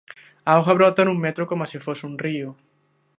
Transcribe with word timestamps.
A 0.49 0.51
auga 0.57 0.77
brota 0.77 1.01
no 1.07 1.15
metro 1.25 1.43
coma 1.49 1.69
se 1.71 1.79
fose 1.85 2.03
un 2.09 2.15
río. 2.25 2.49